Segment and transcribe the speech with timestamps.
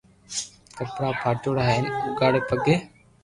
[0.77, 2.75] ڪپڙا پھاٽوڙا ھين اوگاڙي پگي